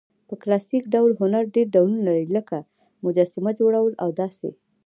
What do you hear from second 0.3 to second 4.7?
کلاسیک ډول هنرډېر ډولونه لري؛ لکه: مجسمه، جوړول او داسي...